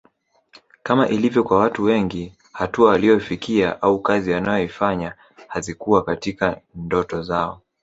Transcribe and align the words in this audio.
Kama 0.83 1.07
ilivyo 1.09 1.43
kwa 1.43 1.59
watu 1.59 1.83
wengi 1.83 2.33
hatua 2.53 2.89
waliyoifikia 2.89 3.81
au 3.81 3.99
kazi 4.01 4.31
wanazoifanya 4.31 5.15
hazikuwa 5.47 6.03
katika 6.05 6.61
ndoto 6.75 7.21
zao 7.21 7.61